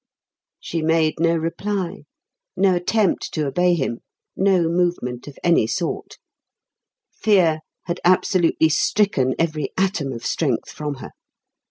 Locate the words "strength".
10.25-10.71